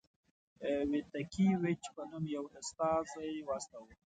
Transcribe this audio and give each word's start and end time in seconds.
ویتکي 0.91 1.47
ویچ 1.61 1.83
په 1.95 2.01
نوم 2.09 2.23
یو 2.35 2.45
استازی 2.59 3.37
واستاوه. 3.47 3.91